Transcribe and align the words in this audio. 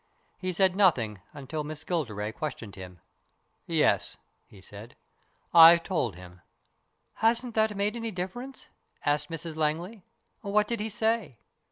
He 0.39 0.51
said 0.51 0.75
nothing 0.75 1.21
until 1.31 1.63
Miss 1.63 1.83
Gilderay 1.83 2.33
questioned 2.33 2.73
him." 2.73 3.01
Yes," 3.67 4.17
he 4.47 4.59
said." 4.59 4.95
I've 5.53 5.83
told 5.83 6.15
him."" 6.15 6.41
Hasn't 7.23 7.53
that 7.53 7.77
made 7.77 7.95
any 7.95 8.09
difference?" 8.09 8.67
asked 9.05 9.29
Mrs 9.29 9.57
Langley." 9.57 10.01
What 10.41 10.67
did 10.67 10.79
he 10.79 10.89
say 10.89 11.37